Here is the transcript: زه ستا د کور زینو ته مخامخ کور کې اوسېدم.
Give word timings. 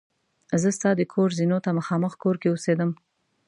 زه 0.61 0.69
ستا 0.77 0.89
د 0.95 1.01
کور 1.13 1.29
زینو 1.37 1.57
ته 1.65 1.69
مخامخ 1.79 2.13
کور 2.23 2.35
کې 2.41 2.51
اوسېدم. 2.51 2.91